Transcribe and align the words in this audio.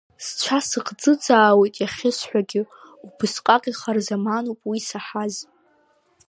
Сцәа 0.25 0.59
сыхӡыӡаауеит 0.69 1.75
иахьысҳәогьы, 1.79 2.61
убасҟак 3.05 3.63
ихарзамануп 3.71 4.59
уи 4.69 4.77
исаҳаз… 4.81 5.35